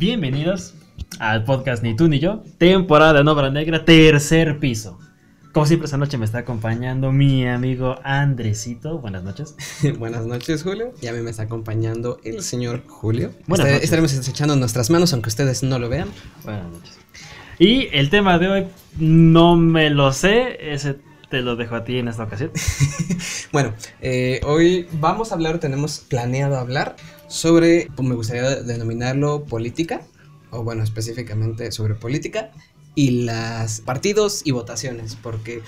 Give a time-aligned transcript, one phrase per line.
[0.00, 0.72] Bienvenidos
[1.18, 4.98] al podcast Ni tú ni yo, temporada de Obra Negra, tercer piso.
[5.52, 8.98] Como siempre, esta noche me está acompañando mi amigo Andresito.
[8.98, 9.56] Buenas noches.
[9.98, 10.94] Buenas noches, Julio.
[11.02, 13.32] Y a mí me está acompañando el señor Julio.
[13.46, 13.84] Buenas Estaré- noches.
[13.84, 16.08] Estaremos echando nuestras manos, aunque ustedes no lo vean.
[16.44, 16.98] Buenas noches.
[17.58, 20.96] Y el tema de hoy no me lo sé, ese
[21.28, 22.52] te lo dejo a ti en esta ocasión.
[23.52, 26.94] Bueno, eh, hoy vamos a hablar, tenemos planeado hablar
[27.30, 30.02] sobre, pues me gustaría denominarlo política,
[30.50, 32.50] o bueno, específicamente sobre política
[32.96, 35.62] y las partidos y votaciones, porque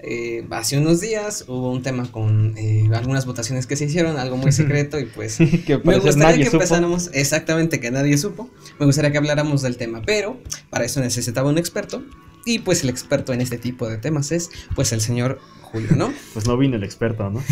[0.00, 4.36] eh, hace unos días hubo un tema con eh, algunas votaciones que se hicieron, algo
[4.36, 6.58] muy secreto y pues que Me gustaría que supo.
[6.58, 8.50] empezáramos exactamente que nadie supo.
[8.78, 12.04] Me gustaría que habláramos del tema, pero para eso necesitaba un experto.
[12.44, 16.12] Y pues el experto en este tipo de temas es pues el señor Julio, ¿no?
[16.34, 17.42] Pues no vino el experto, ¿no?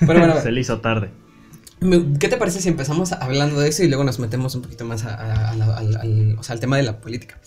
[0.00, 1.10] Pero bueno, ver, Se le hizo tarde.
[2.18, 5.04] ¿Qué te parece si empezamos hablando de eso y luego nos metemos un poquito más
[5.04, 7.38] a- a- a al, o sea, al tema de la política?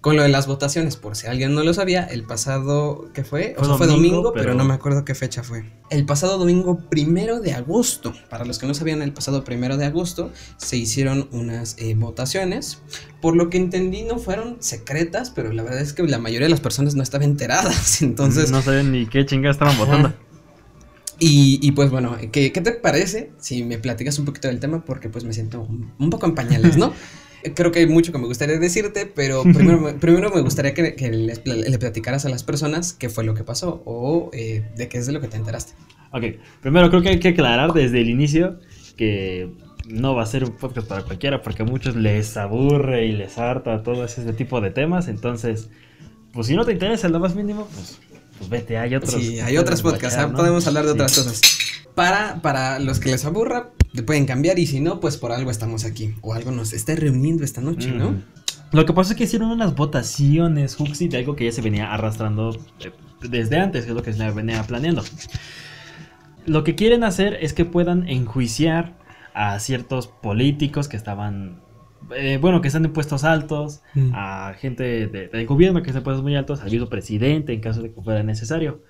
[0.00, 3.54] Con lo de las votaciones, por si alguien no lo sabía, el pasado, ¿qué fue?
[3.56, 4.46] O sea, fue domingo, domingo, pero...
[4.46, 5.62] pero- no me acuerdo qué fecha fue.
[5.90, 9.84] El pasado domingo primero de agosto, para los que no sabían, el pasado primero de
[9.86, 12.80] agosto se hicieron unas eh, votaciones.
[13.20, 16.50] Por lo que entendí, no fueron secretas, pero la verdad es que la mayoría de
[16.50, 18.02] las personas no estaban enteradas.
[18.02, 20.12] Entonces, no sabían ni qué chingadas estaban votando.
[21.18, 24.84] Y, y pues bueno, ¿qué, qué te parece si me platicas un poquito del tema?
[24.84, 26.92] Porque pues me siento un, un poco en pañales, ¿no?
[27.54, 30.94] Creo que hay mucho que me gustaría decirte, pero primero, me- primero me gustaría que,
[30.94, 31.10] que
[31.42, 34.98] pla- le platicaras a las personas qué fue lo que pasó o eh, de qué
[34.98, 35.72] es de lo que te enteraste.
[36.12, 36.24] Ok,
[36.60, 38.60] primero creo que hay que aclarar desde el inicio
[38.96, 39.50] que
[39.88, 43.36] no va a ser un podcast para cualquiera porque a muchos les aburre y les
[43.38, 45.08] harta todo ese tipo de temas.
[45.08, 45.68] Entonces,
[46.32, 47.98] pues si no te interesa lo más mínimo, pues,
[48.48, 49.14] pues vete, hay otros.
[49.14, 50.38] Sí, hay otros podcasts, guachar, ah, ¿no?
[50.38, 50.94] podemos hablar de Sí.
[50.94, 51.40] otras cosas.
[51.94, 55.50] Para, para los que les aburra, le pueden cambiar y si no, pues por algo
[55.50, 58.12] estamos aquí o algo nos está reuniendo esta noche, ¿no?
[58.12, 58.22] Mm.
[58.72, 61.92] Lo que pasa es que hicieron unas votaciones, Huxi, de algo que ya se venía
[61.92, 62.90] arrastrando eh,
[63.28, 65.04] desde antes, que es lo que se venía planeando.
[66.46, 68.96] Lo que quieren hacer es que puedan enjuiciar
[69.34, 71.61] a ciertos políticos que estaban,
[72.16, 74.10] eh, bueno, que están en puestos altos, Mm.
[74.14, 77.60] a gente de- del gobierno que está en puestos muy altos, al mismo presidente en
[77.60, 78.82] caso de que fuera necesario.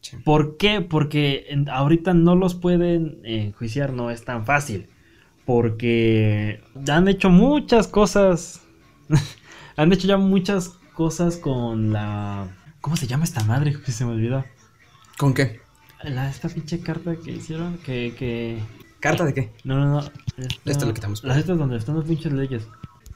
[0.00, 0.16] Sí.
[0.24, 0.80] ¿Por qué?
[0.80, 4.88] Porque en- ahorita no los pueden enjuiciar, no es tan fácil.
[5.44, 8.62] Porque han hecho muchas cosas.
[9.76, 12.48] han hecho ya muchas cosas con la.
[12.80, 13.76] ¿Cómo se llama esta madre?
[13.86, 14.44] Se me olvidó.
[15.18, 15.60] ¿Con qué?
[16.02, 17.78] La, esta pinche carta que hicieron.
[17.78, 18.14] Que.
[18.18, 18.58] que...
[19.02, 19.50] ¿Carta de qué?
[19.64, 19.98] No, no, no.
[20.00, 21.22] esta- Esto lo quitamos.
[21.24, 22.62] Las estas donde están las pinches leyes.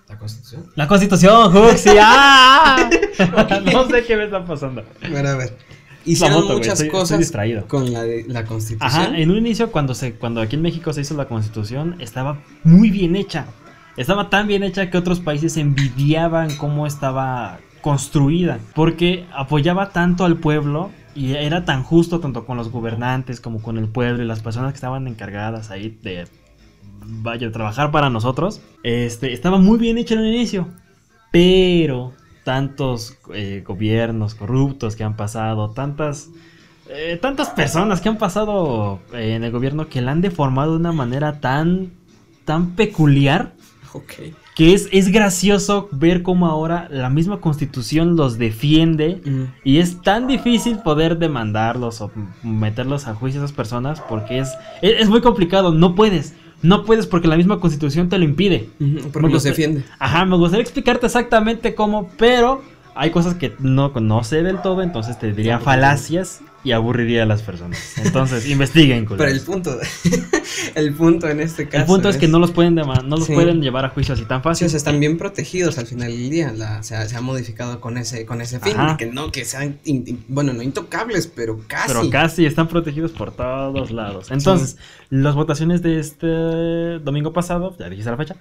[0.08, 0.66] ¿La constitución?
[0.74, 1.90] La constitución, Huxi.
[2.00, 2.90] ¡Ah!
[3.72, 4.84] no sé qué me está pasando.
[5.10, 5.56] Bueno, a ver.
[6.04, 7.66] Hicieron moto, muchas estoy- estoy cosas distraído.
[7.66, 9.02] con la, de, la constitución.
[9.02, 12.38] Ajá, en un inicio cuando se cuando aquí en México se hizo la Constitución estaba
[12.62, 13.46] muy bien hecha.
[13.96, 20.36] Estaba tan bien hecha que otros países envidiaban cómo estaba construida, porque apoyaba tanto al
[20.36, 24.40] pueblo y era tan justo tanto con los gobernantes como con el pueblo y las
[24.40, 26.28] personas que estaban encargadas ahí de
[27.04, 28.60] vaya trabajar para nosotros.
[28.82, 30.68] Este estaba muy bien hecho en el inicio,
[31.32, 32.12] pero
[32.44, 36.28] tantos eh, gobiernos corruptos que han pasado, tantas
[36.88, 40.78] eh, tantas personas que han pasado eh, en el gobierno que la han deformado de
[40.78, 41.90] una manera tan
[42.44, 43.52] tan peculiar
[43.96, 44.12] Ok.
[44.56, 49.42] Que es, es gracioso ver cómo ahora la misma constitución los defiende Mm.
[49.64, 52.10] y es tan difícil poder demandarlos o
[52.42, 54.48] meterlos a juicio a esas personas porque es,
[54.80, 58.70] es, es muy complicado, no puedes, no puedes porque la misma constitución te lo impide.
[59.12, 59.84] Porque los defiende.
[59.98, 62.62] Ajá, me gustaría explicarte exactamente cómo, pero
[62.94, 67.26] hay cosas que no, no sé del todo, entonces te diría falacias y aburriría a
[67.26, 67.78] las personas.
[67.98, 69.38] Entonces, investiguen, Pero culeros.
[69.38, 69.78] el punto,
[70.74, 71.78] el punto en este caso.
[71.78, 73.34] El punto es que no los pueden no los Sí.
[73.34, 74.66] pueden llevar a juicio así tan Sí, fácil.
[74.66, 76.52] o sea, están bien protegidos al final del día.
[76.52, 78.76] La, se, ha, se ha modificado con ese, con ese fin.
[78.76, 81.88] De Que no, que sean, in- in- bueno, no intocables, pero casi.
[81.88, 84.30] Pero casi están protegidos por todos lados.
[84.30, 84.76] Entonces,
[85.08, 86.26] las votaciones de este
[87.04, 88.36] domingo pasado, ya dijiste la fecha,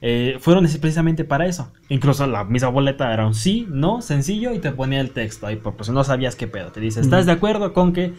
[0.00, 1.72] eh, fueron precisamente para eso.
[1.88, 5.56] Incluso la misma boleta era un sí, no, sencillo, y te ponía el texto ahí,
[5.56, 6.70] pues no sabías qué pedo.
[6.72, 8.12] Te dice, ¿estás de acuerdo con que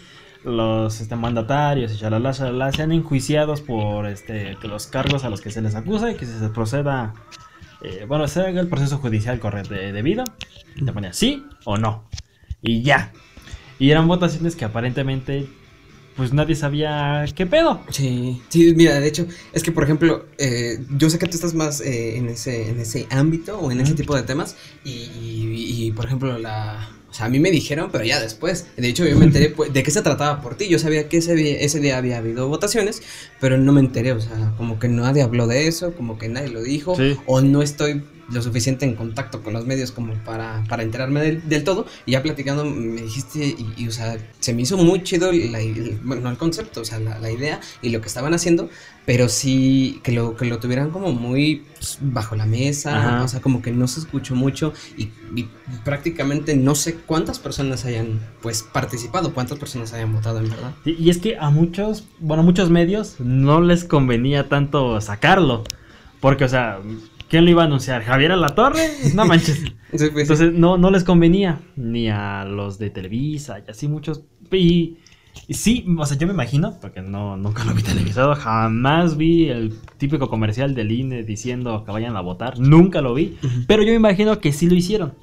[0.44, 5.52] los este, mandatarios y shalala, shalala, sean enjuiciados por este, los cargos a los que
[5.52, 7.14] se les acusa y que se proceda,
[7.82, 10.24] eh, bueno, se haga el proceso judicial correcto de- debido?
[10.76, 12.06] Y te ponía sí o no.
[12.62, 13.12] Y ya.
[13.80, 15.48] Y eran votaciones que aparentemente
[16.18, 17.82] pues nadie sabía qué pedo.
[17.92, 21.54] Sí, sí, mira, de hecho, es que por ejemplo, eh, yo sé que tú estás
[21.54, 25.86] más eh, en, ese, en ese ámbito o en ese tipo de temas y, y-
[25.88, 28.66] y, por ejemplo la, O sea, a mí me dijeron, pero ya después.
[28.76, 30.68] De hecho, yo me enteré pues, de qué se trataba por ti.
[30.68, 33.02] Yo sabía que ese día, ese día había habido votaciones,
[33.40, 34.12] pero no me enteré.
[34.12, 36.96] O sea, como que nadie habló de eso, como que nadie lo dijo.
[36.96, 37.16] Sí.
[37.26, 41.48] O no estoy lo suficiente en contacto con los medios como para, para enterarme del,
[41.48, 41.86] del todo.
[42.06, 45.60] Y ya platicando me dijiste, y, y, o sea, se me hizo muy chido, la,
[45.62, 48.70] el, bueno, no el concepto, o sea, la, la, idea y lo que estaban haciendo,
[49.06, 53.24] pero sí que lo, que lo tuvieran como muy pues, bajo la mesa, Ajá.
[53.24, 55.48] o sea, como que no se escuchó mucho y, y
[55.86, 60.74] prácticamente no sé cuántas personas hayan pues participado, cuántas personas hayan votado en verdad.
[60.86, 65.64] Y, y es que a muchos, bueno, a muchos medios no les convenía tanto sacarlo.
[66.20, 66.80] Porque, o sea,
[67.30, 68.04] ¿quién lo iba a anunciar?
[68.04, 68.90] ¿Javier Alatorre?
[69.14, 69.64] No manches.
[69.90, 70.34] Sí, pues, sí.
[70.34, 71.62] Entonces no, no les convenía.
[71.78, 74.24] Ni a los de Televisa y así muchos.
[74.52, 74.98] Y,
[75.48, 79.48] y sí, o sea, yo me imagino, porque no, nunca lo vi televisado, jamás vi
[79.48, 82.60] el típico comercial del INE diciendo que vayan a votar.
[82.60, 83.38] Nunca lo vi.
[83.66, 85.14] Pero yo me imagino que sí lo hicieron.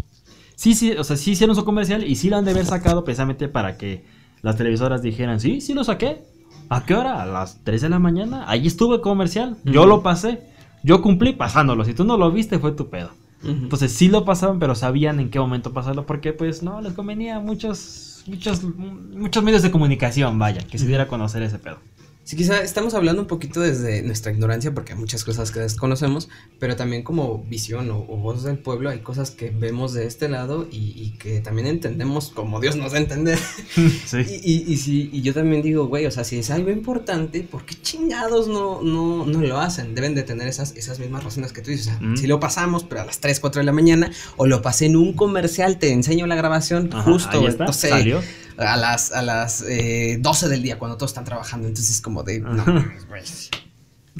[0.54, 3.04] Sí, sí, o sea, sí hicieron su comercial y sí lo han de haber sacado
[3.04, 4.04] precisamente para que
[4.40, 6.22] las televisoras dijeran, sí, sí lo saqué.
[6.70, 7.22] ¿A qué hora?
[7.22, 8.44] A las 3 de la mañana.
[8.46, 9.58] Ahí estuvo el comercial.
[9.64, 10.40] Yo lo pasé.
[10.84, 11.84] Yo cumplí pasándolo.
[11.84, 13.10] Si tú no lo viste, fue tu pedo.
[13.42, 17.36] Entonces sí lo pasaban, pero sabían en qué momento pasarlo porque pues no les convenía
[17.36, 21.76] a muchos muchos muchos medios de comunicación, vaya, que se diera a conocer ese pedo.
[22.24, 26.30] Sí, quizá estamos hablando un poquito desde nuestra ignorancia porque hay muchas cosas que desconocemos,
[26.58, 30.30] pero también como visión o, o voz del pueblo hay cosas que vemos de este
[30.30, 33.38] lado y, y que también entendemos como Dios nos da a entender.
[34.06, 34.18] sí.
[34.42, 37.42] Y, y, y, sí, y yo también digo, güey, o sea, si es algo importante,
[37.42, 39.94] ¿por qué chingados no, no, no lo hacen?
[39.94, 41.88] Deben de tener esas, esas mismas razones que tú dices.
[41.88, 42.16] O sea, Mm.
[42.16, 44.96] si lo pasamos, pero a las 3, 4 de la mañana, o lo pasé en
[44.96, 48.20] un comercial, te enseño la grabación Ajá, justo, ahí está, no sé, salió.
[48.58, 51.68] A las, a las eh, 12 del día cuando todos están trabajando.
[51.68, 52.84] Entonces, como de, no, Ajá.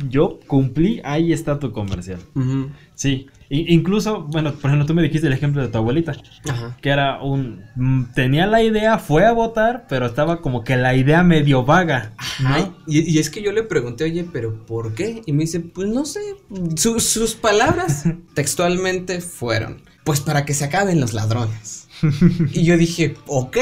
[0.08, 2.18] Yo cumplí, ahí está tu comercial.
[2.96, 6.16] Sí, I- incluso, bueno, por ejemplo, tú me dijiste el ejemplo de tu abuelita,
[6.48, 6.76] Ajá.
[6.82, 10.96] que era un mm, tenía la idea, fue a votar, pero estaba como que la
[10.96, 12.48] idea medio vaga, ¿no?
[12.48, 15.22] Ay, y, y es que yo le pregunté, oye, pero ¿por qué?
[15.26, 16.20] Y me dice, pues no sé.
[16.76, 18.02] Su- sus palabras
[18.34, 21.86] textualmente fueron, pues para que se acaben los ladrones.
[22.52, 23.58] y yo dije, ok,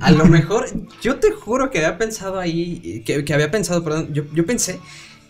[0.00, 0.66] a lo mejor,
[1.02, 4.80] yo te juro que había pensado ahí, que, que había pensado, perdón, yo, yo pensé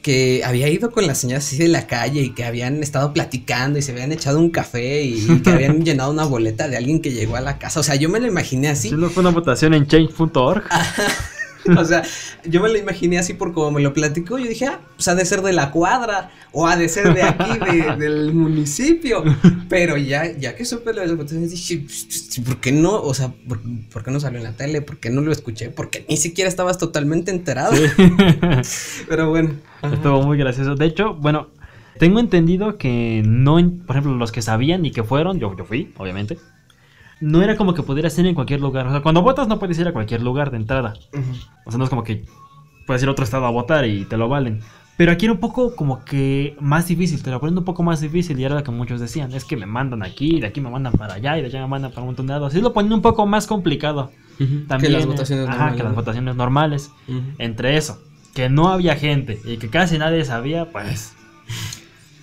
[0.05, 3.79] que había ido con las señoras así de la calle y que habían estado platicando
[3.79, 7.11] y se habían echado un café y, que habían llenado una boleta de alguien que
[7.11, 7.81] llegó a la casa.
[7.81, 8.93] O sea, yo me lo imaginé así.
[8.93, 10.65] No fue una votación en change.org.
[11.79, 12.03] O sea,
[12.45, 14.39] yo me lo imaginé así por como me lo platicó.
[14.39, 17.23] Yo dije, ah, pues ha de ser de la cuadra o ha de ser de
[17.23, 19.25] aquí, de- del municipio.
[19.69, 23.01] Pero ya, ya que supe lo de las dije, "Pues, ¿por qué no?
[23.01, 23.61] O sea, ¿por,
[23.93, 24.83] por qué no salió en la tele?
[24.83, 25.71] ¿Por qué no lo escuché?
[25.71, 27.75] Porque ni siquiera estabas totalmente enterado.
[27.75, 27.87] Sí.
[29.09, 29.55] Pero bueno.
[29.83, 29.95] ajá.
[29.95, 30.75] Estuvo muy gracioso.
[30.75, 31.49] De hecho, bueno,
[31.99, 33.55] tengo entendido que no,
[33.87, 36.39] por ejemplo, los que sabían y que fueron, yo, yo fui, obviamente.
[37.21, 38.87] No era como que pudieras ir en cualquier lugar.
[38.87, 40.95] O sea, cuando votas no puedes ir a cualquier lugar de entrada.
[41.13, 41.33] Ujú.
[41.65, 42.25] O sea, no es como que
[42.87, 44.61] puedes ir a otro estado a votar y te lo valen.
[44.97, 48.01] Pero aquí era un poco como que más difícil, te lo ponen un poco más
[48.01, 50.71] difícil y era lo que muchos decían, es que me mandan aquí, de aquí me
[50.71, 52.53] mandan para allá y de allá me mandan para un montón de lados.
[52.53, 54.13] Así lo ponen un poco más complicado.
[54.39, 56.91] También, que las eh, votaciones ajá, normales, que las votaciones normales.
[57.39, 58.01] Entre eso,
[58.35, 61.15] que no había gente y que casi nadie sabía, pues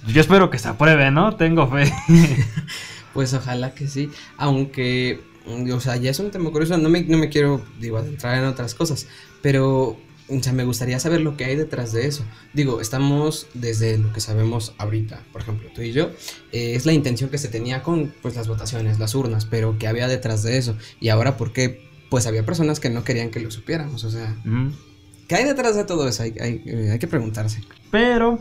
[0.07, 1.35] yo espero que se apruebe, ¿no?
[1.35, 1.91] Tengo fe.
[3.13, 7.03] Pues ojalá que sí, aunque, mm, o sea, ya es un tema curioso, no me,
[7.03, 9.07] no me quiero, digo, adentrar en otras cosas,
[9.41, 9.97] pero,
[10.29, 12.23] o sea, me gustaría saber lo que hay detrás de eso.
[12.53, 16.11] Digo, estamos desde lo que sabemos ahorita, por ejemplo, tú y yo,
[16.53, 19.87] eh, es la intención que se tenía con, pues, las votaciones, las urnas, pero ¿qué
[19.87, 20.77] había detrás de eso?
[21.01, 21.89] Y ahora, ¿por qué?
[22.09, 24.69] Pues había personas que no querían que lo supiéramos, o sea, Mm.
[25.27, 26.23] ¿qué hay detrás de todo eso?
[26.23, 27.61] Hay, hay, eh, hay que preguntarse.
[27.89, 28.39] Pero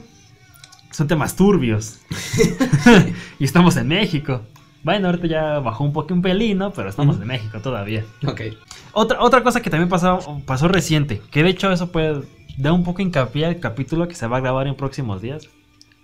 [0.91, 1.99] son temas turbios.
[3.39, 4.43] y estamos en México.
[4.83, 6.73] Bueno, ahorita ya bajó un poco un pelín, ¿no?
[6.73, 7.23] Pero estamos Ujú.
[7.23, 8.05] en México todavía.
[8.27, 8.41] Ok.
[8.93, 12.23] Otra, otra cosa que también pasó, pasó reciente, que de hecho eso puede
[12.59, 15.49] dar un poco hincapié al capítulo que se va a grabar en próximos días.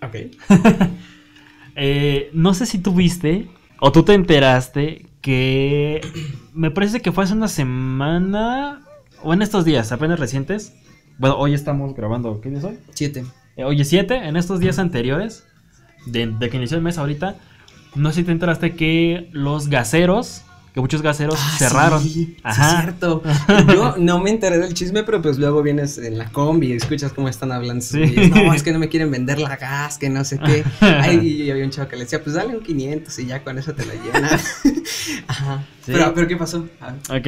[0.01, 0.15] Ok.
[1.79, 3.47] Eh, no sé si tú viste
[3.79, 6.01] o tú te enteraste que
[6.51, 8.81] me parece que fue hace una semana
[9.21, 10.73] o en estos días, apenas recientes.
[11.19, 12.79] Bueno, hoy estamos grabando, ¿qué día es hoy?
[12.95, 13.25] Siete.
[13.57, 15.45] Eh, Hoy es 7, en estos días anteriores,
[16.07, 17.35] de, de que inició el mes ahorita,
[17.95, 22.03] no sé si te enteraste que los gaseros, que muchos gaseros Ah, cerraron.
[22.03, 23.23] Sí, es cierto.
[23.73, 27.13] Yo no me enteré del chisme, pero pues luego vienes en la combi y escuchas
[27.13, 27.83] cómo están hablando.
[27.83, 28.15] Sí.
[28.33, 30.63] No, es que no me quieren vender la gas, que no sé qué.
[30.81, 33.57] Ay, y había un chavo que le decía, pues dale un 500 y ya con
[33.57, 34.39] eso te la llenan.
[35.27, 35.63] Ajá.
[35.83, 35.93] Sí.
[35.93, 36.67] Pero, pero ¿qué pasó?
[37.09, 37.27] Ok,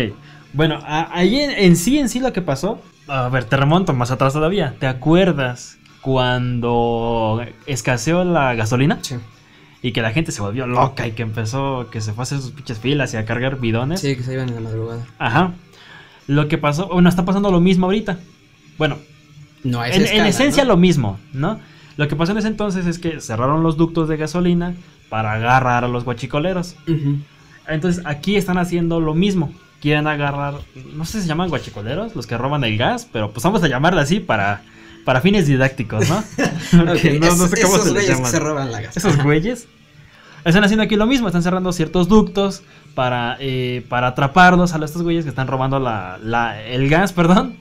[0.54, 4.12] bueno, ahí en, en sí, en sí lo que pasó, a ver, te remonto más
[4.12, 4.76] atrás todavía.
[4.80, 9.00] ¿Te acuerdas cuando escaseó la gasolina?
[9.02, 9.16] sí.
[9.82, 12.40] Y que la gente se volvió loca y que empezó, que se fue a hacer
[12.40, 14.02] sus pinches filas y a cargar bidones.
[14.02, 15.06] Sí, que se iban en la madrugada.
[15.18, 15.54] Ajá.
[16.28, 18.20] Lo que pasó, bueno, está pasando lo mismo ahorita.
[18.78, 18.98] Bueno,
[19.64, 20.70] No, en, en esencia ¿no?
[20.70, 21.60] lo mismo, ¿no?
[21.98, 24.74] Lo que pasó en ese entonces es que cerraron los ductos de gasolina
[25.10, 26.76] para agarrar a los guachicoleros.
[27.68, 29.52] Entonces aquí están haciendo lo mismo.
[29.82, 30.56] Quieren agarrar,
[30.94, 33.68] no sé si se llaman guachicoleros, los que roban el gas, pero pues vamos a
[33.68, 34.62] llamarla así para,
[35.06, 36.24] para fines didácticos, ¿no?
[36.74, 38.98] No, no sé cómo esos se güeyes que se roban la gas.
[38.98, 39.68] Esos güeyes.
[40.46, 42.64] Están haciendo aquí lo mismo, están cerrando ciertos ductos
[42.96, 47.58] para, eh, para atraparlos a estos güeyes que están robando la, la- el gas, perdón.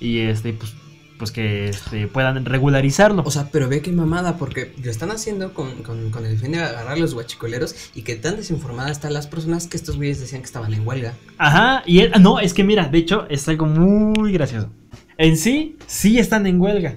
[0.00, 0.72] Y este, pues,
[1.18, 3.22] pues que este, puedan regularizarlo.
[3.26, 6.52] O sea, pero ve qué mamada, porque lo están haciendo con, con, con el fin
[6.52, 10.18] de agarrar a los guachicoleros y que tan desinformadas están las personas que estos güeyes
[10.18, 11.12] decían que estaban en huelga.
[11.36, 14.70] Ajá, y él, no, es que mira, de hecho es algo muy gracioso.
[15.22, 16.96] En sí, sí están en huelga.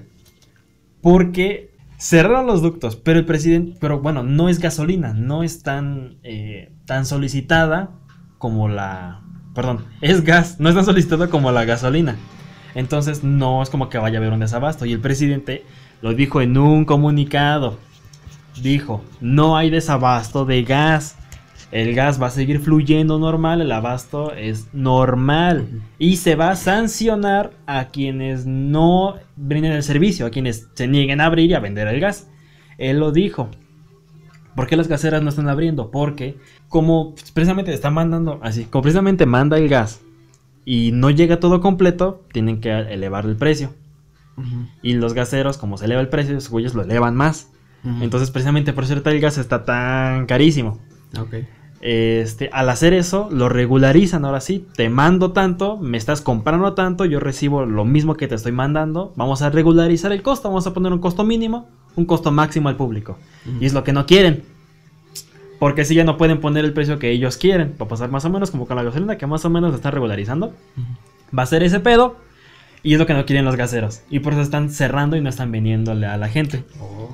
[1.00, 6.16] Porque cerraron los ductos, pero el presidente, pero bueno, no es gasolina, no es tan,
[6.24, 7.90] eh, tan solicitada
[8.38, 9.22] como la,
[9.54, 12.16] perdón, es gas, no es tan solicitada como la gasolina.
[12.74, 14.86] Entonces no es como que vaya a haber un desabasto.
[14.86, 15.64] Y el presidente
[16.02, 17.78] lo dijo en un comunicado.
[18.60, 21.16] Dijo, no hay desabasto de gas.
[21.76, 25.82] El gas va a seguir fluyendo normal, el abasto es normal.
[25.98, 31.20] Y se va a sancionar a quienes no brinden el servicio, a quienes se nieguen
[31.20, 32.30] a abrir y a vender el gas.
[32.78, 33.50] Él lo dijo.
[34.54, 35.90] ¿Por qué las gaseras no están abriendo?
[35.90, 36.38] Porque
[36.70, 40.00] como precisamente está mandando, así, como precisamente manda el gas
[40.64, 43.74] y no llega todo completo, tienen que elevar el precio.
[44.80, 47.50] Y los gaseros, como se eleva el precio, esos güeyes lo elevan más.
[48.00, 50.80] Entonces, precisamente por ahorita el gas está tan carísimo.
[51.20, 51.34] Ok.
[51.80, 54.66] Este, al hacer eso, lo regularizan ahora sí.
[54.76, 59.12] Te mando tanto, me estás comprando tanto, yo recibo lo mismo que te estoy mandando.
[59.16, 62.76] Vamos a regularizar el costo, vamos a poner un costo mínimo, un costo máximo al
[62.76, 63.18] público.
[63.60, 64.44] Y es lo que no quieren.
[65.58, 67.74] Porque si ya no pueden poner el precio que ellos quieren.
[67.80, 69.76] Va a pasar más o menos como con la gasolina, que más o menos se
[69.76, 70.52] está regularizando.
[71.36, 72.16] Va a ser ese pedo.
[72.82, 74.02] Y es lo que no quieren los gaseros.
[74.10, 76.64] Y por eso están cerrando y no están vendiéndole a la gente.
[76.80, 77.08] Oh,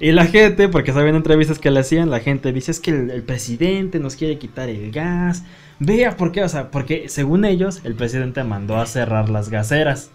[0.00, 3.10] Y la gente, porque saben entrevistas que le hacían, la gente dice es que el,
[3.10, 5.44] el presidente nos quiere quitar el gas.
[5.78, 10.10] Vea por qué, o sea, porque según ellos, el presidente mandó a cerrar las gaseras.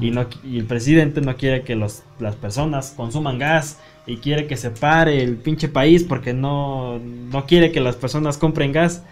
[0.00, 4.46] Y, no, y el presidente no quiere que los, las personas consuman gas y quiere
[4.46, 9.02] que se pare el pinche país porque no, no quiere que las personas compren gas.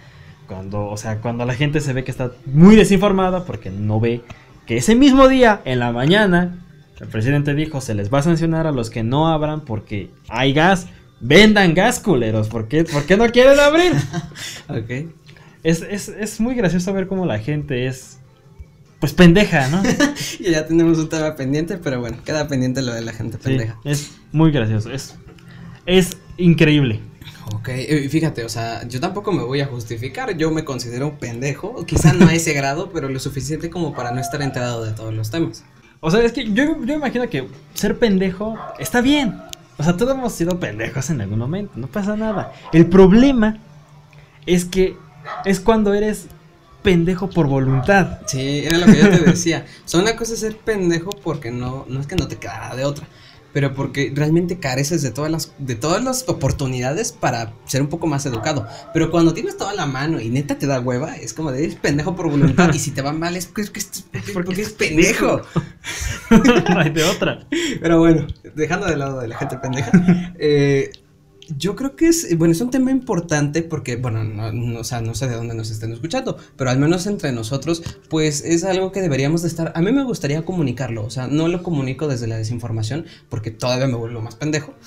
[0.47, 4.23] Cuando, o sea, cuando la gente se ve que está muy desinformada porque no ve
[4.67, 6.59] que ese mismo día, en la mañana,
[7.01, 10.53] el presidente dijo se les va a sancionar a los que no abran porque hay
[10.53, 10.87] gas.
[11.21, 12.49] Vendan gas, culeros.
[12.49, 13.93] ¿Por qué, ¿Por qué no quieren abrir?
[14.69, 15.11] Ok.
[15.63, 18.19] es, es, es muy gracioso ver cómo la gente es,
[19.01, 19.83] pues, pendeja, ¿no?
[20.39, 23.43] Y ya tenemos un tema pendiente, pero bueno, queda pendiente lo de la gente Sí,
[23.45, 23.79] pendeja.
[23.85, 24.91] es muy gracioso.
[24.91, 25.17] Es,
[25.87, 27.01] es increíble.
[27.55, 27.69] Ok,
[28.09, 32.13] fíjate, o sea, yo tampoco me voy a justificar, yo me considero un pendejo, quizá
[32.13, 35.31] no a ese grado, pero lo suficiente como para no estar enterado de todos los
[35.31, 35.65] temas.
[36.01, 39.41] O sea, es que yo, yo imagino que ser pendejo está bien.
[39.77, 42.53] O sea, todos hemos sido pendejos en algún momento, no pasa nada.
[42.73, 43.59] El problema
[44.47, 44.97] es que
[45.45, 46.27] es cuando eres
[46.83, 48.21] pendejo por voluntad.
[48.27, 49.67] Sí, era lo que yo te decía.
[49.85, 52.75] O sea, una cosa es ser pendejo porque no, no es que no te quedara
[52.75, 53.07] de otra,
[53.53, 58.07] pero porque realmente careces de todas las, de todas las oportunidades para ser un poco
[58.07, 58.67] más educado.
[58.93, 61.77] Pero cuando tienes toda la mano y neta te da hueva, es como de eres
[61.77, 62.71] pendejo por voluntad.
[62.75, 65.43] y si te va mal es porque, es porque, porque es pendejo.
[66.31, 67.47] no hay de otra.
[67.81, 69.91] Pero bueno, dejando de lado de la gente pendeja,
[70.39, 70.91] eh,
[71.59, 75.01] yo creo que es, bueno, es un tema importante porque, bueno, no, no, o sea,
[75.01, 78.93] no sé de dónde nos estén escuchando, pero al menos entre nosotros, pues es algo
[78.93, 82.27] que deberíamos de estar, a mí me gustaría comunicarlo, o sea, no lo comunico desde
[82.27, 84.75] la desinformación porque todavía me vuelvo más pendejo.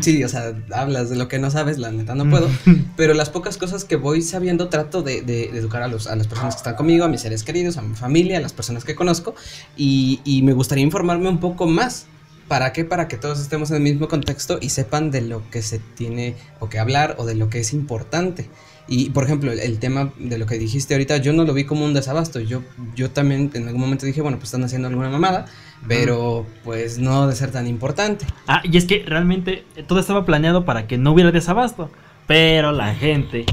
[0.00, 2.48] Sí, o sea, hablas de lo que no sabes, la neta no puedo.
[2.96, 6.14] Pero las pocas cosas que voy sabiendo trato de, de- de educar a, los, a
[6.14, 8.84] las personas que están conmigo, a mis seres queridos, a mi familia, a las personas
[8.84, 9.34] que conozco.
[9.76, 12.06] Y, y me gustaría informarme un poco más.
[12.48, 12.84] ¿Para qué?
[12.84, 16.34] Para que todos estemos en el mismo contexto y sepan de lo que se tiene
[16.60, 18.48] o que hablar o de lo que es importante.
[18.86, 21.64] Y, por ejemplo, el, el tema de lo que dijiste ahorita, yo no lo vi
[21.64, 22.40] como un desabasto.
[22.40, 22.62] Yo,
[22.94, 25.46] yo también en algún momento dije, bueno, pues están haciendo alguna mamada,
[25.88, 28.26] pero pues no de ser tan importante.
[28.46, 31.90] Ah, y es que realmente todo estaba planeado para que no hubiera desabasto.
[32.26, 33.46] Pero la gente,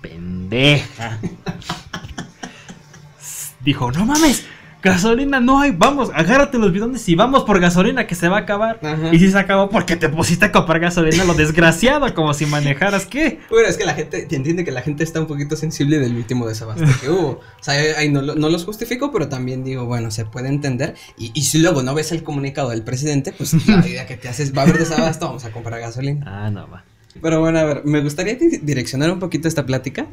[0.00, 1.18] pendeja,
[3.64, 4.44] dijo, no mames,
[4.92, 8.40] gasolina no hay, vamos, agárrate los bidones y vamos por gasolina que se va a
[8.40, 8.80] acabar.
[8.82, 9.12] Ajá.
[9.14, 13.06] Y si se acabó porque te pusiste a comprar gasolina, lo desgraciado, como si manejaras
[13.06, 13.40] qué.
[13.50, 16.14] Bueno, es que la gente, te entiende que la gente está un poquito sensible del
[16.16, 17.28] último desabasto que hubo.
[17.40, 20.94] O sea, ahí no, no los justifico, pero también digo, bueno, se puede entender.
[21.18, 24.28] Y, y si luego no ves el comunicado del presidente, pues la idea que te
[24.28, 26.24] haces, va a haber desabasto, vamos a comprar gasolina.
[26.26, 26.84] Ah, no, va.
[27.22, 30.06] Pero bueno, a ver, me gustaría di- direccionar un poquito esta plática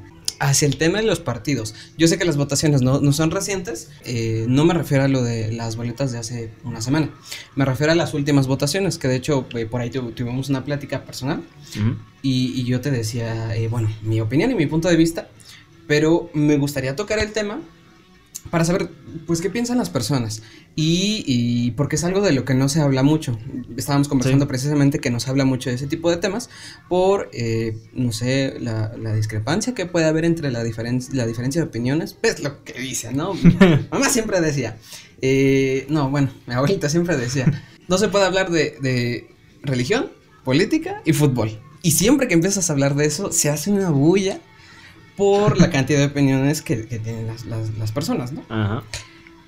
[0.47, 1.73] hacia el tema de los partidos.
[1.97, 5.23] Yo sé que las votaciones no, no son recientes, eh, no me refiero a lo
[5.23, 7.09] de las boletas de hace una semana,
[7.55, 10.65] me refiero a las últimas votaciones, que de hecho eh, por ahí tu- tuvimos una
[10.65, 11.43] plática personal
[11.79, 11.95] Ujú.
[12.21, 15.29] y, y yo te decía, eh, bueno, mi opinión y mi punto de vista,
[15.87, 17.59] pero me gustaría tocar el tema
[18.51, 18.89] para saber,
[19.25, 20.41] pues, qué piensan las personas.
[20.75, 23.37] Y, y porque es algo de lo que no se habla mucho.
[23.77, 24.49] Estábamos conversando Sí.
[24.49, 26.49] precisamente que no se habla mucho de ese tipo de temas
[26.89, 31.61] por, eh, no sé, la, la discrepancia que puede haber entre la, diferen- la diferencia
[31.61, 32.17] de opiniones.
[32.23, 33.35] Es lo que dice, ¿no?
[33.91, 34.77] Mamá siempre decía,
[35.21, 37.45] eh, no, bueno, mi abuelita siempre decía,
[37.87, 39.27] no se puede hablar de, de
[39.61, 40.09] religión,
[40.43, 41.61] política y fútbol.
[41.83, 44.39] Y siempre que empiezas a hablar de eso, se hace una bulla
[45.15, 48.43] por la cantidad de opiniones que, que tienen las, las- las personas, ¿no?
[48.49, 48.83] Ajá.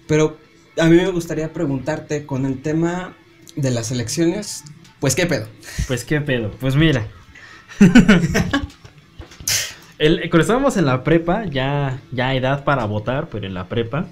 [0.08, 0.38] Pero
[0.78, 3.16] a mí me gustaría preguntarte con el tema
[3.56, 4.64] de las elecciones,
[5.00, 5.48] pues qué pedo.
[5.88, 6.52] Pues qué pedo.
[6.60, 7.08] Pues mira.
[9.98, 14.08] El, cuando estábamos en la prepa, ya, ya edad para votar, pero en la prepa,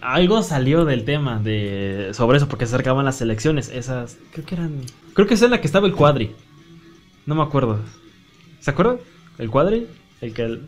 [0.00, 3.68] algo salió del tema de sobre eso porque se acercaban las elecciones.
[3.68, 4.80] Esas, creo que eran,
[5.12, 6.32] creo que es en la que estaba el cuadri.
[7.24, 7.80] No me acuerdo.
[8.58, 8.98] ¿Se acuerdan?
[9.38, 9.86] El cuadri,
[10.20, 10.66] el que el,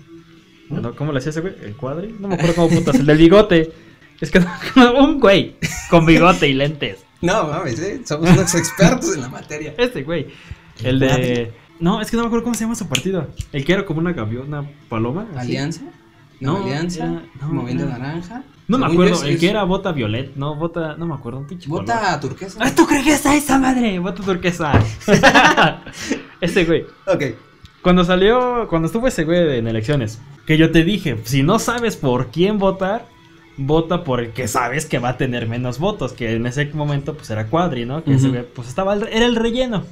[0.97, 1.55] ¿cómo le hacía ese güey?
[1.63, 3.73] El cuadri, no me acuerdo cómo putas, el del bigote.
[4.21, 4.41] Es que
[4.99, 5.57] un güey
[5.91, 7.05] con bigote y lentes.
[7.23, 8.01] No, mames, ¿eh?
[8.05, 9.75] somos unos expertos en la materia.
[9.79, 10.27] Este güey.
[10.83, 11.53] El de.
[11.81, 13.29] No, es que no me acuerdo cómo se llama su partido.
[13.53, 15.27] El que era como una gaviona paloma.
[15.31, 15.39] así.
[15.49, 15.83] ¿Alianza?
[16.41, 18.43] No, No, Alianza, era- no, Movimiento era- Naranja.
[18.69, 19.25] No me Según acuerdo.
[19.25, 20.35] es- El que era bota violet.
[20.37, 20.97] No, bota.
[20.97, 21.39] No me acuerdo.
[21.41, 21.85] Un pinche color.
[21.87, 22.59] Vota turquesa.
[22.63, 23.99] ¡Ay, turquesa esa madre!
[23.99, 24.73] Bota turquesa.
[26.41, 26.85] ese güey.
[27.07, 27.23] Ok.
[27.83, 28.67] Cuando salió.
[28.69, 30.21] Cuando estuvo ese güey en elecciones.
[30.47, 33.07] Que yo te dije: si no sabes por quién votar.
[33.59, 36.13] Vota por el que sabes que va a tener menos votos.
[36.13, 38.05] Que en ese momento, pues era Cuadri, ¿no?
[38.05, 38.13] Que
[38.55, 38.95] pues estaba.
[38.95, 39.85] el- Era el relleno.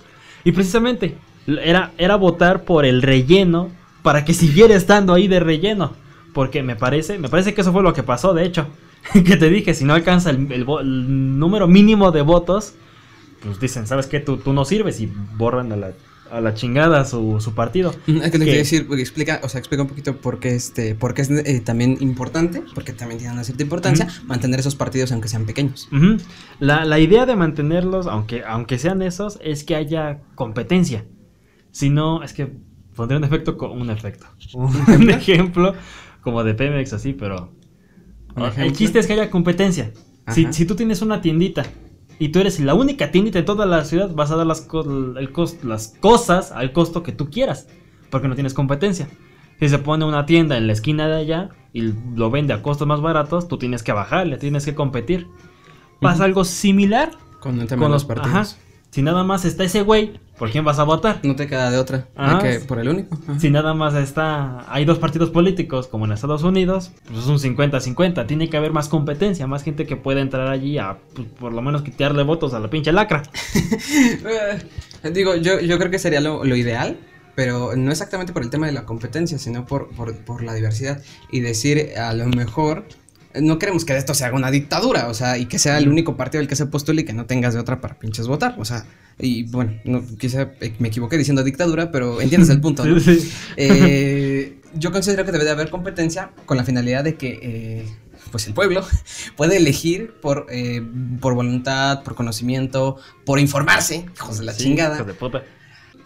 [0.44, 1.16] Y precisamente.
[1.47, 3.71] Era, era votar por el relleno.
[4.02, 5.92] Para que siguiera estando ahí de relleno.
[6.35, 7.18] Porque me parece.
[7.18, 8.66] Me parece que eso fue lo que pasó, de hecho.
[9.12, 12.75] que te dije, si no alcanza el, el vo- el número mínimo de votos.
[13.42, 14.21] Pues dicen, ¿sabes qué?
[14.21, 15.00] Tú, tú no sirves.
[15.00, 15.92] Y borran a la,
[16.35, 17.95] a la chingada su, su partido.
[18.06, 18.45] Es que te ¿Qué?
[18.45, 21.30] quiero decir, porque explica, o sea, explica un poquito por qué, este, por qué es
[21.30, 25.89] eh, también importante, porque también tiene una cierta importancia, mantener esos partidos aunque sean pequeños.
[25.93, 26.17] Ujú.
[26.61, 31.04] la, la idea de mantenerlos, aunque, aunque sean esos, es que haya competencia.
[31.71, 32.52] Si no, es que
[32.95, 34.26] pondría un efecto con un efecto.
[34.54, 35.75] Un ejemplo
[36.21, 37.52] como de Pemex así, pero
[38.37, 39.93] ¿Un el chiste es que haya competencia.
[40.28, 41.65] Si, si tú tienes una tiendita
[42.19, 44.83] y tú eres la única tiendita en toda la ciudad, vas a dar las, co-
[45.19, 45.29] el
[45.63, 47.69] las cosas al costo que tú quieras,
[48.11, 49.09] porque no tienes competencia.
[49.61, 52.87] Si se pone una tienda en la esquina de allá y lo vende a costos
[52.89, 55.27] más baratos, tú tienes que bajarle, tienes que competir.
[56.00, 58.55] Pasa algo similar Con el tema con de los los partidos.
[58.55, 58.74] Ajá.
[58.95, 61.19] Si nada más está ese güey, ¿por quién vas a votar?
[61.25, 62.39] No te queda de otra, Ajá.
[62.39, 63.19] hay que por el único.
[63.25, 63.41] Ajá.
[63.41, 67.41] Si nada más está, hay dos partidos políticos como en Estados Unidos, pues es un
[67.41, 68.25] 50-50.
[68.28, 71.61] Tiene que haber más competencia, más gente que pueda entrar allí a, pues, por lo
[71.61, 73.25] menos, quitarle votos a la pinche lacra.
[75.13, 76.97] Digo, yo, yo creo que sería lo, lo ideal,
[77.35, 81.02] pero no exactamente por el tema de la competencia, sino por, por, por la diversidad.
[81.33, 82.85] Y decir, a lo mejor,
[83.40, 85.88] no queremos que de esto se haga una dictadura, o sea, y que sea el
[85.88, 88.54] único partido el que se postule y que no tengas de otra para pinches votar.
[88.58, 88.86] O sea,
[89.18, 92.99] y bueno, no, quizá eh, me equivoqué diciendo dictadura, pero entiendes el punto, ¿no?
[93.00, 93.32] Sí, sí.
[93.56, 97.86] Eh, yo considero que debe de haber competencia con la finalidad de que eh,
[98.30, 98.84] pues el pueblo
[99.36, 100.82] puede elegir por, eh,
[101.20, 105.42] por voluntad, por conocimiento, por informarse, hijos de la Sí, chingada, de puta.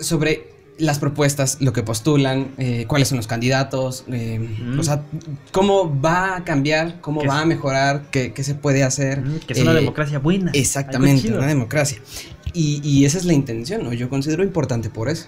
[0.00, 4.78] sobre las propuestas, lo que postulan, eh, cuáles son los candidatos, eh, Mm.
[4.78, 5.02] o sea,
[5.52, 9.22] cómo va a cambiar, cómo va es- a mejorar, qué, qué se puede hacer.
[9.22, 10.50] Mm, Que es una eh, democracia buena.
[10.54, 11.98] Exactamente, una democracia.
[12.52, 13.92] Y, y esa es la intención, ¿no?
[13.92, 15.26] Yo considero importante por eso.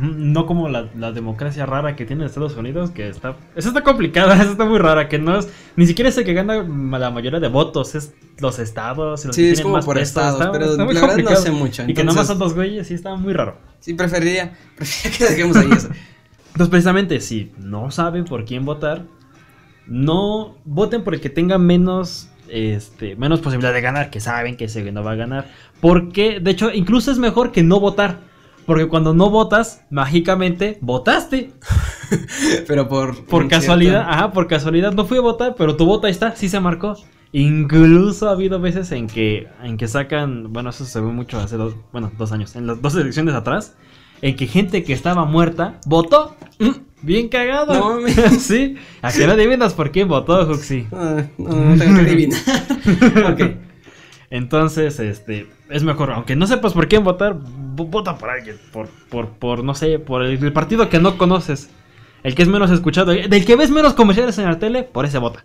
[0.00, 3.36] Mm, No como la, la democracia rara que tiene Estados Unidos, que está...
[3.56, 5.48] Esa está complicada, esa está muy rara, que no es...
[5.76, 6.62] Ni siquiera es el que gana
[6.98, 9.24] la mayoría de votos, es los estados.
[9.24, 11.36] Los Sí, que es como más por estados, está- pero está muy la verdad no
[11.36, 11.82] sé mucho.
[11.82, 13.56] Y que entonces- nomás son dos güeyes, sí, está muy raro.
[13.80, 15.88] Sí, preferiría, preferiría que dejemos ahí eso.
[16.48, 19.04] Entonces, precisamente, si no saben por quién votar,
[19.86, 24.64] no voten por el que tenga menos, este, menos posibilidad de ganar, que saben que
[24.64, 25.46] ese no va a ganar.
[25.80, 28.27] Porque, de hecho, incluso es mejor que no votar.
[28.68, 31.52] Porque cuando no votas, mágicamente votaste.
[32.66, 33.24] Pero por...
[33.24, 36.36] Por casualidad, cierto- ajá, por casualidad no fui a votar, pero tu voto ahí está,
[36.36, 36.94] sí se marcó.
[37.32, 41.56] Incluso ha habido veces en que, en que sacan, bueno, eso se ve mucho hace
[41.56, 43.74] dos, bueno, dos años, en las dos elecciones atrás,
[44.20, 46.36] en que gente que estaba muerta votó.
[46.58, 47.72] Mm, Bien cagado.
[47.72, 48.16] No mames.
[48.42, 48.76] sí.
[49.00, 50.86] ¿A que no adivinas por quién votó, Juxi?
[50.92, 52.38] Ah, no, no tengo que adivinar.
[53.32, 53.40] ok.
[54.30, 57.38] Entonces, este, es mejor, aunque no sepas por quién votar,
[57.78, 61.16] vo- vota por alguien, por, por, por, no sé, por el, el partido que no
[61.16, 61.70] conoces,
[62.24, 65.18] el que es menos escuchado, del que ves menos comerciales en la tele, por ese
[65.18, 65.44] vota.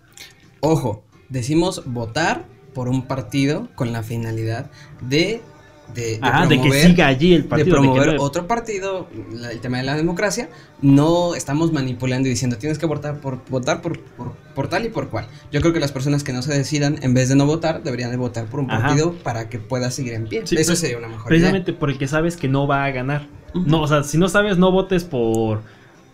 [0.60, 2.44] Ojo, decimos votar
[2.74, 4.70] por un partido con la finalidad
[5.00, 5.40] de,
[5.94, 7.64] de, de Ajá, de que promover- siga allí el de partido.
[7.64, 10.48] de que promover no- otro partido, la- el tema de la democracia,
[10.82, 14.88] no estamos manipulando y diciendo tienes que votar por votar por, por, por tal y
[14.88, 15.26] por cual.
[15.52, 18.10] Yo creo que las personas que no se decidan, en vez de no votar, deberían
[18.10, 18.82] de votar por un Ajá.
[18.88, 20.42] partido para que pueda seguir en pie.
[20.46, 23.26] Sí, Eso sería una mejor Precisamente por el que sabes que no va a ganar.
[23.54, 25.62] No, o sea, si no sabes, no votes por.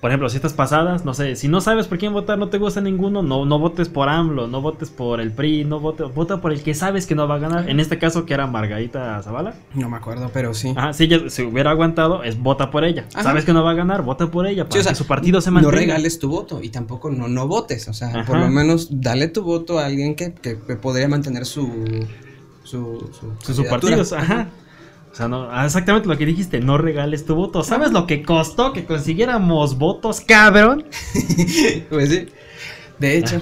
[0.00, 2.56] Por ejemplo, si estas pasadas, no sé, si no sabes por quién votar, no te
[2.56, 6.40] gusta ninguno, no, no votes por AMLO, no votes por el PRI, no vote, vota
[6.40, 7.68] por el que sabes que no va a ganar.
[7.68, 9.54] En este caso, que era Margarita Zavala.
[9.74, 10.72] No me acuerdo, pero sí.
[10.74, 13.04] Ajá, si ella se hubiera aguantado, es vota por ella.
[13.12, 13.24] Ajá.
[13.24, 15.06] Sabes que no va a ganar, vota por ella para Sí, o sea, que su
[15.06, 15.76] partido se no mantenga.
[15.76, 17.86] regales tu voto y tampoco no, no votes.
[17.88, 18.24] O sea, Ajá.
[18.24, 21.68] por lo menos dale tu voto a alguien que, que podría mantener su.
[22.62, 23.10] Su,
[23.42, 24.48] su, Sus partidos, ajá.
[25.12, 27.62] O sea, no, ah, exactamente lo que dijiste, no regales tu voto.
[27.64, 30.85] ¿Sabes lo que costó que consiguiéramos votos, cabrón?
[31.90, 32.29] pues sí,
[32.99, 33.40] de hecho.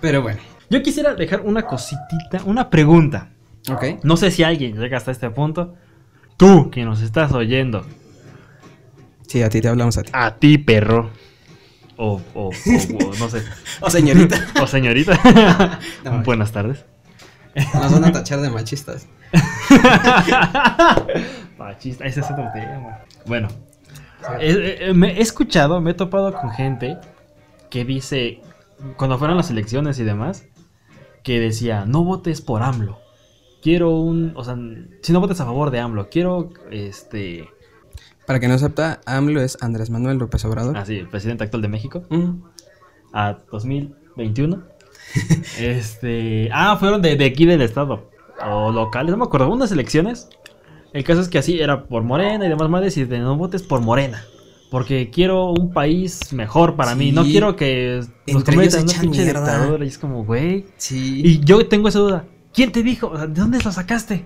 [0.00, 3.30] Pero bueno, Yo quisiera dejar una cositita, una pregunta.
[3.70, 4.02] ok.
[4.02, 5.74] No sé si alguien llega hasta este punto.
[6.36, 7.86] Tú que nos estás oyendo,
[9.28, 10.10] Sí, a ti te hablamos a ti.
[10.12, 11.10] a ti, perro.
[11.96, 13.42] O, o, o- o no sé.
[13.80, 14.36] O señorita.
[14.62, 15.78] O señorita.
[16.04, 16.84] No, Buenas tardes.
[17.74, 19.06] Nos van a tachar de machistas.
[21.58, 23.00] Machista, ese es otro tema.
[23.26, 23.48] Bueno,
[24.40, 26.98] eh, eh, me he escuchado, me he topado con gente
[27.70, 28.40] que dice,
[28.96, 30.44] cuando fueron las elecciones y demás,
[31.22, 32.98] que decía, no votes por AMLO.
[33.62, 34.56] Quiero un, o sea,
[35.02, 37.48] si no votes a favor de AMLO, quiero, este,
[38.26, 40.76] Para que no sepa, AMLO es Andrés Manuel López Obrador.
[40.76, 42.42] así, el presidente actual de México, Mm.
[43.12, 44.62] a 2021.
[45.58, 48.10] este, ah, fueron de, de aquí del estado,
[48.48, 50.28] o locales, no me acuerdo, unas elecciones.
[50.92, 53.62] El caso es que así era por Morena y demás madres y de no votes
[53.62, 54.24] por Morena.
[54.70, 57.12] Porque quiero un país mejor para mí.
[57.12, 59.84] No quiero que nos cometan una pinche dictadura.
[59.84, 60.66] Y es como, güey.
[60.76, 61.22] Sí.
[61.24, 62.24] Y yo tengo esa duda.
[62.52, 63.08] ¿Quién te dijo?
[63.08, 64.24] O sea, ¿De dónde lo sacaste?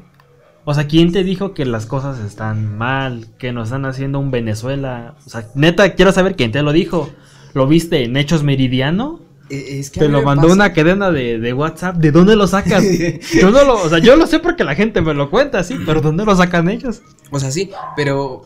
[0.65, 3.27] O sea, ¿quién te dijo que las cosas están mal?
[3.39, 5.17] Que nos están haciendo un Venezuela.
[5.27, 7.11] O sea, neta, quiero saber quién te lo dijo.
[7.53, 9.21] ¿Lo viste en Hechos Meridiano?
[9.51, 11.97] Eh, Es que a Te lo mandó pasa- una cadena de, de WhatsApp.
[11.97, 12.85] ¿De dónde lo sacas?
[13.41, 15.77] yo no lo, o sea, yo lo sé porque la gente me lo cuenta, sí,
[15.85, 17.03] pero ¿dónde lo sacan ellos?
[17.31, 18.45] O sea, sí, pero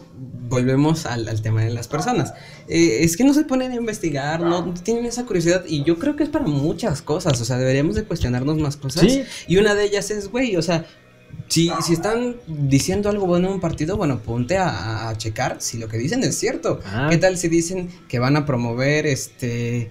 [0.48, 2.32] volvemos al, al tema de las personas.
[2.68, 6.16] Eh, es que no se ponen a investigar, no tienen esa curiosidad y yo creo
[6.16, 9.02] que es para muchas cosas, o sea, deberíamos de cuestionarnos más cosas.
[9.02, 9.22] Sí.
[9.48, 10.84] Y una de ellas es, güey, o sea,
[11.48, 15.78] si, si están diciendo algo bueno en un partido, bueno, ponte a, a checar si
[15.78, 16.80] lo que dicen es cierto.
[16.86, 17.08] Ah.
[17.10, 19.90] ¿Qué tal si dicen que van a promover este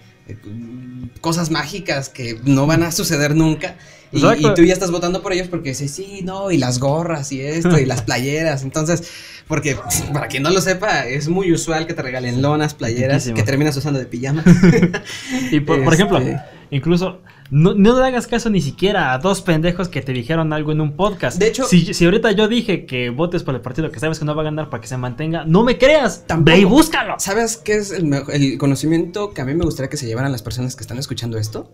[1.21, 3.75] cosas mágicas que no van a suceder nunca?
[4.11, 4.21] Y,
[4.53, 7.79] tú ya estás votando por ellos porque dices, sí, no, y las gorras y esto,
[7.79, 8.61] y las playeras.
[8.61, 9.03] Entonces,
[9.47, 9.75] porque
[10.13, 13.35] para quien no lo sepa, es muy usual que te regalen lonas, playeras, Riquísimo.
[13.37, 14.43] que terminas usando de pijama.
[15.51, 17.21] Y por, por ejemplo, Este- incluso
[17.53, 20.81] no, no le hagas caso ni siquiera a dos pendejos que te dijeron algo en
[20.81, 21.37] un podcast.
[21.37, 24.25] De hecho- si, si ahorita yo dije que votes por el partido que sabes que
[24.25, 26.25] no va a ganar para que se mantenga, no me creas.
[26.25, 26.51] Tampoco.
[26.55, 27.15] Ve y búscalo.
[27.19, 30.41] ¿Sabes qué es el, el conocimiento que a mí me gustaría que se llevaran las
[30.41, 31.71] personas que están escuchando esto?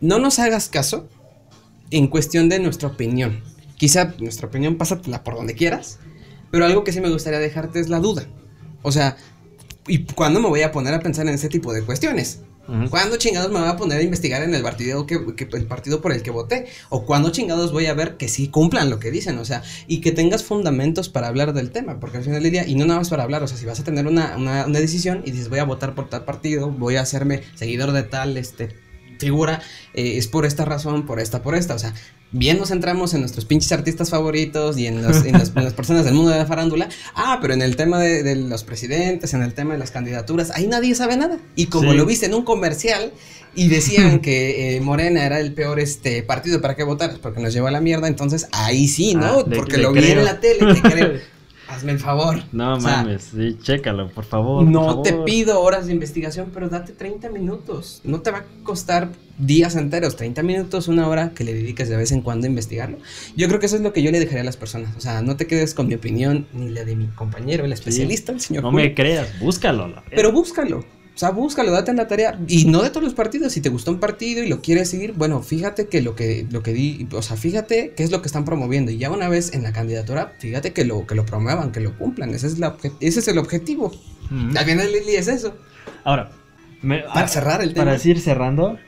[0.00, 1.08] No nos hagas caso
[1.90, 3.40] en cuestión de nuestra opinión.
[3.76, 5.98] Quizá nuestra opinión pásatela por donde quieras,
[6.52, 8.24] pero algo que sí me gustaría dejarte es la duda.
[8.82, 9.16] O sea,
[9.88, 12.40] ¿y cuándo me voy a poner a pensar en ese tipo de cuestiones?
[12.68, 12.90] Ujú.
[12.90, 15.14] ¿Cuándo chingados me voy a poner a investigar en el partido que,
[15.52, 16.66] el partido por el que voté?
[16.90, 19.36] ¿O cuándo chingados voy a ver que sí cumplan lo que dicen?
[19.38, 22.66] O sea, y que tengas fundamentos para hablar del tema, porque al final del día,
[22.66, 24.78] y no nada más para hablar, o sea, si vas a tener una, una- una
[24.78, 28.36] decisión y dices voy a votar por tal partido, voy a hacerme seguidor de tal
[28.36, 28.68] este,
[29.18, 29.60] figura,
[29.94, 31.92] eh, es por esta razón, por esta, por esta, o sea,
[32.32, 35.74] bien nos centramos en nuestros pinches artistas favoritos y en, los- en las, en las
[35.74, 39.34] personas del mundo de la farándula, ah, pero en el tema de, de los presidentes,
[39.34, 41.38] en el tema de las candidaturas, ahí nadie sabe nada.
[41.56, 41.96] Y como Sí.
[41.96, 43.12] lo viste en un comercial
[43.54, 47.52] y decían que eh, Morena era el peor este partido para que votar, porque nos
[47.52, 49.26] llevó a la mierda, entonces ahí sí, ¿no?
[49.40, 51.12] Ah, le- porque le lo vi en la tele, te creo.
[51.72, 52.42] Hazme el favor.
[52.52, 54.62] No O sea, mames, sí, chécalo, por favor.
[54.64, 58.00] no por te pido horas de investigación, pero date 30 minutos.
[58.04, 59.08] No te va a costar
[59.38, 62.98] días enteros, 30 minutos, una hora que le dediques de vez en cuando a investigarlo.
[63.36, 64.94] Yo creo que eso es lo que yo le dejaría a las personas.
[64.96, 68.32] O sea, no te quedes con mi opinión ni la de mi compañero, el especialista,
[68.32, 68.86] el señor No Julio.
[68.86, 69.92] me creas, búscalo.
[70.10, 70.84] Pero búscalo.
[71.14, 72.38] O sea, búscalo, date en la tarea.
[72.48, 73.52] Y no de todos los partidos.
[73.52, 76.62] Si te gustó un partido y lo quieres seguir, bueno, fíjate que lo que, lo
[76.62, 78.90] que di, o sea, fíjate qué es lo que están promoviendo.
[78.90, 81.96] Y ya una vez en la candidatura, fíjate que lo, que lo promuevan, que lo
[81.98, 82.30] cumplan.
[82.34, 83.92] Ese es, la, ese es el objetivo.
[84.30, 84.56] Mm.
[84.56, 85.54] Al final, Lili, es eso.
[86.02, 86.30] Ahora,
[86.80, 87.84] me- Para ah, cerrar el tema.
[87.92, 88.78] para ir cerrando,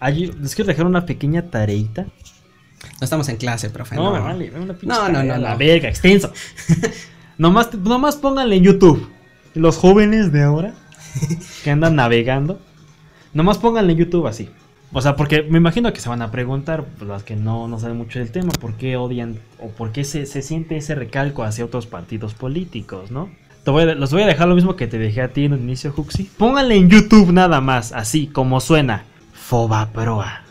[0.00, 2.04] allí, les quiero dejar una pequeña tareita.
[2.04, 3.94] No estamos en clase, profe.
[3.94, 5.58] No, me vale, una pinche No, no, tarea, no, La no.
[5.58, 6.32] verga, extenso.
[7.38, 9.06] nomás, nomás pónganle en YouTube.
[9.54, 10.74] Los jóvenes de ahora
[11.64, 12.60] que andan navegando,
[13.34, 14.48] nomás pónganle YouTube así.
[14.92, 17.78] O sea, porque me imagino que se van a preguntar, pues las que no, no
[17.78, 21.42] saben mucho del tema, por qué odian o por qué se, se siente ese recalco
[21.44, 23.28] hacia otros partidos políticos, ¿no?
[23.64, 25.52] Te voy a- los voy a dejar lo mismo que te dejé a ti en
[25.52, 26.30] el inicio, Juxi.
[26.38, 29.04] Pónganle en YouTube nada más, así como suena.
[29.34, 30.42] Fobaproa.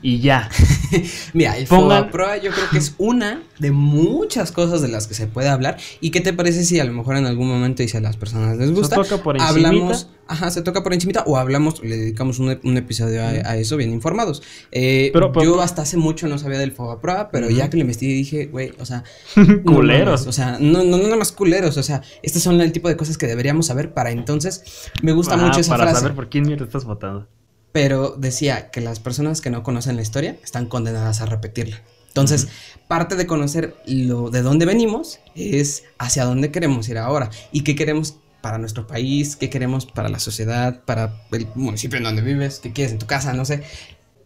[0.00, 0.48] Y ya.
[1.34, 5.14] Mira, el Pongan- Fobaproa yo creo que es una de muchas cosas de las que
[5.14, 5.76] se puede hablar.
[6.00, 8.16] ¿Y qué te parece si a lo mejor en algún momento y si a las
[8.16, 10.18] personas les gusta, toca por hablamos, encimita.
[10.26, 13.76] ajá, se toca por encimita o hablamos, le dedicamos un, un episodio a, a eso
[13.76, 14.42] bien informados.
[14.72, 17.56] Eh, Pero- pero- yo hasta hace mucho no sabía del Fobaproa, pero Ujú.
[17.56, 19.04] ya que lo investigué dije, güey, o sea,
[19.64, 20.26] Culeros.
[20.26, 22.96] o sea, no, no, no nada más culeros, o sea, estas son el tipo de
[22.96, 24.62] cosas que deberíamos saber para entonces.
[25.02, 26.00] Me gusta Ah, mucho esa para frase.
[26.00, 27.28] saber por quién mierda estás votando.
[27.72, 31.80] Pero decía que las personas que no conocen la historia están condenadas a repetirla.
[32.08, 32.48] Entonces,
[32.88, 37.74] parte de conocer lo de dónde venimos es hacia dónde queremos ir ahora y qué
[37.74, 42.58] queremos para nuestro país, qué queremos para la sociedad, para el municipio en donde vives,
[42.62, 43.62] qué quieres en tu casa, no sé.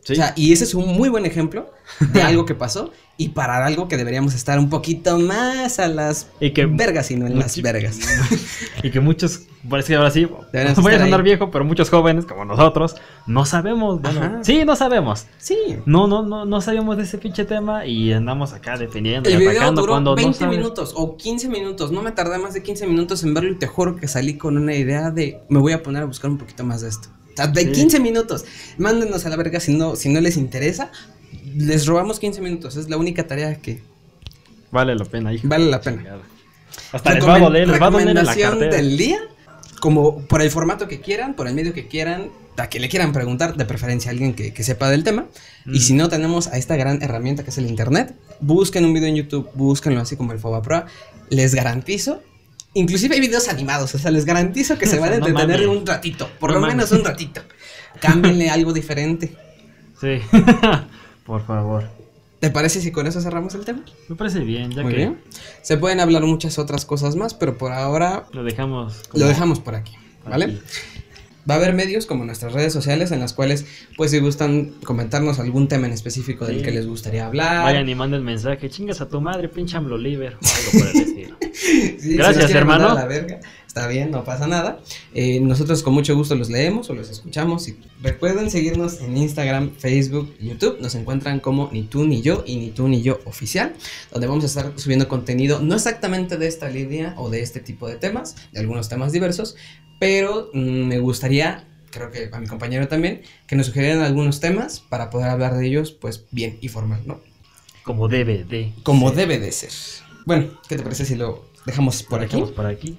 [0.07, 0.12] Sí.
[0.12, 1.69] O sea, y ese es un muy buen ejemplo
[2.12, 6.29] de algo que pasó y para algo que deberíamos estar un poquito más a las
[6.38, 7.99] Y que- vergas y no en las vergas.
[8.85, 11.25] y que muchos, parece que ahora sí, Deberíamos voy a sonar ahí.
[11.25, 12.95] viejo, pero muchos jóvenes como nosotros
[13.27, 14.01] no sabemos.
[14.01, 15.27] Bueno, sí, no sabemos.
[15.38, 15.57] Sí.
[15.87, 19.38] No, no, no, no sabemos de ese pinche tema y andamos acá defendiendo y El
[19.40, 20.57] video atacando duró cuando 20 no sabes.
[20.59, 21.90] minutos o 15 minutos.
[21.90, 24.57] No me tardé más de 15 minutos en verlo y te juro que salí con
[24.57, 27.09] una idea de me voy a poner a buscar un poquito más de esto.
[27.37, 27.72] De Sí.
[27.72, 28.44] 15 minutos.
[28.79, 30.90] Mándenos a la verga si no, si no les interesa.
[31.57, 32.77] Les robamos 15 minutos.
[32.77, 33.83] Es la única tarea que
[34.70, 35.46] Vale la pena, hijo.
[35.49, 35.99] vale la pena.
[35.99, 36.22] Chingada.
[36.92, 38.77] Hasta les va a doler, les va a doler en la cartera.
[38.77, 39.18] del día.
[39.81, 43.12] Como por el formato que quieran, por el medio que quieran, a que le quieran
[43.12, 45.27] preguntar, de preferencia a alguien que, que sepa del tema.
[45.66, 45.81] Y Mm.
[45.83, 48.14] si no, tenemos a esta gran herramienta que es el internet.
[48.40, 50.87] Busquen un video en YouTube, búsquenlo así como el Fobaproa.
[51.29, 52.22] Les garantizo.
[52.79, 56.29] Inclusive hay videos animados, o sea, les garantizo que se van a entretener un ratito,
[56.39, 56.77] por No lo mames.
[56.77, 57.41] menos un ratito.
[58.01, 59.35] Cámbienle algo diferente.
[60.01, 60.19] Sí.
[61.25, 61.89] Por favor.
[62.39, 63.83] ¿Te parece si con eso cerramos el tema?
[64.09, 65.23] Me parece bien, ya Muy que bien.
[65.62, 69.03] Se pueden hablar muchas otras cosas más, pero por ahora lo dejamos.
[69.09, 69.95] como lo dejamos por aquí,
[70.29, 70.45] ¿vale?
[70.45, 70.61] aquí.
[71.48, 75.38] Va a haber medios como nuestras redes sociales en las cuales, pues, si gustan comentarnos
[75.38, 76.62] algún tema en específico del Sí.
[76.64, 77.62] que les gustaría hablar.
[77.64, 81.02] Vayan y manden mensaje, chingas a tu madre, pinche AMLO Oliver, o algo por el
[81.09, 81.37] estilo.
[81.52, 82.94] Sí, si Gracias, mandar hermano.
[82.94, 84.80] la verga, está bien, no pasa nada.
[85.14, 87.66] Eh, nosotros con mucho gusto los leemos o los escuchamos.
[87.68, 90.78] Y recuerden seguirnos en Instagram, Facebook, YouTube.
[90.80, 93.72] Nos encuentran como ni tú ni yo y ni tú ni yo oficial,
[94.12, 97.88] donde vamos a estar subiendo contenido, no exactamente de esta línea o de este tipo
[97.88, 99.56] de temas, de algunos temas diversos,
[99.98, 104.80] pero mm, me gustaría, creo que a mi compañero también, que nos sugirieran algunos temas
[104.80, 107.20] para poder hablar de ellos, pues bien y formal, ¿no?
[107.85, 108.72] Como debe de.
[108.82, 109.16] Como ser.
[109.16, 109.70] debe de ser.
[110.24, 112.32] Bueno, ¿qué te parece si lo dejamos por aquí?
[112.32, 112.96] Dejamos por aquí.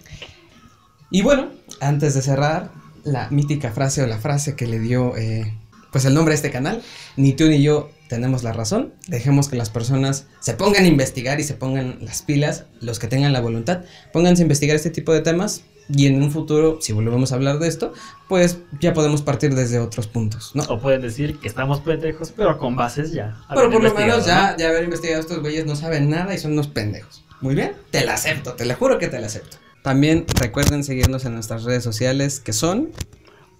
[1.09, 1.49] Y bueno,
[1.81, 2.71] antes de cerrar,
[3.03, 5.53] la mítica frase o la frase que le dio eh,
[5.91, 6.81] pues el nombre a este canal,
[7.15, 11.39] ni tú ni yo tenemos la razón, dejemos que las personas se pongan a investigar
[11.39, 13.83] y se pongan las pilas, los que tengan la voluntad,
[14.13, 17.59] pónganse a investigar este tipo de temas y en un futuro, si volvemos a hablar
[17.59, 17.93] de esto,
[18.27, 20.63] pues ya podemos partir desde otros puntos, ¿no?
[20.63, 23.37] O pueden decir que estamos pendejos, pero con bases ya.
[23.49, 26.53] Pero por lo menos ya, ya haber investigado estos güeyes no saben nada y son
[26.53, 27.23] unos pendejos.
[27.39, 29.57] Muy bien, te la acepto, te la juro que te la acepto.
[29.83, 32.89] También recuerden seguirnos en nuestras redes sociales que son ¿no?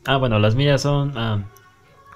[0.06, 1.44] Ah, bueno, las mías son ah,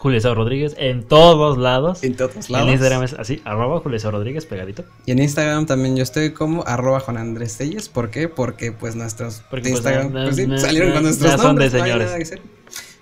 [0.02, 2.04] Julio Sao Rodríguez en todos lados.
[2.04, 4.84] en todos En Instagram es así, arroba Julio Sao Rodríguez pegadito.
[5.06, 7.88] Y en Instagram también yo estoy como arroba Juan Andrés Telles.
[7.88, 8.28] ¿Por qué?
[8.28, 11.38] Porque pues nuestros Porque, de pues, Instagram na- pues, sí, na- salieron con nuestros ya
[11.38, 11.74] son de nombres.
[11.74, 12.06] no hay señores.
[12.08, 12.42] nada que hacer.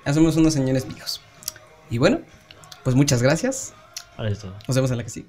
[0.05, 1.21] Ya somos unos señores viejos.
[1.89, 2.19] Y bueno,
[2.83, 3.73] pues muchas gracias.
[4.17, 4.53] Ahora es todo.
[4.67, 5.27] Nos vemos en la que sigue.